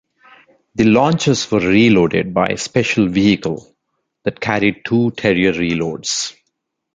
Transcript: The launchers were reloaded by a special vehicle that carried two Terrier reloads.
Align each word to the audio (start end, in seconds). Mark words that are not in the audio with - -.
The 0.73 0.85
launchers 0.85 1.51
were 1.51 1.59
reloaded 1.59 2.33
by 2.33 2.47
a 2.47 2.57
special 2.57 3.07
vehicle 3.07 3.67
that 4.23 4.39
carried 4.41 4.83
two 4.83 5.11
Terrier 5.11 5.53
reloads. 5.53 6.33